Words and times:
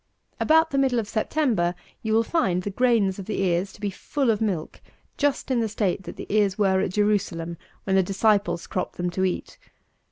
About 0.39 0.71
the 0.71 0.79
middle 0.79 0.97
of 0.97 1.07
September 1.07 1.75
you 2.01 2.11
will 2.13 2.23
find 2.23 2.63
the 2.63 2.71
grains 2.71 3.19
of 3.19 3.25
the 3.27 3.39
ears 3.39 3.71
to 3.73 3.79
be 3.79 3.91
full 3.91 4.31
of 4.31 4.41
milk, 4.41 4.81
just 5.15 5.51
in 5.51 5.59
the 5.59 5.69
state 5.69 6.01
that 6.05 6.15
the 6.15 6.25
ears 6.27 6.57
were 6.57 6.79
at 6.81 6.93
Jerusalem 6.93 7.55
when 7.83 7.95
the 7.95 8.01
disciples 8.01 8.65
cropped 8.65 8.95
them 8.97 9.11
to 9.11 9.23
eat. 9.23 9.59